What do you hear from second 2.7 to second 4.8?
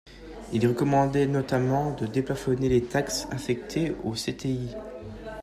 taxes affectées aux CTI.